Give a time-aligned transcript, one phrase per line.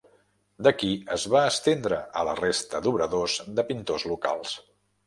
[0.67, 4.61] D'aquí es va estendre a la resta d'obradors de pintors locals.